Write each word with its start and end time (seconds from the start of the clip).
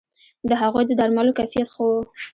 د 0.49 0.51
هغوی 0.61 0.83
د 0.87 0.91
درملو 0.99 1.37
کیفیت 1.39 1.67
ښه 1.73 1.81
وو 1.87 1.99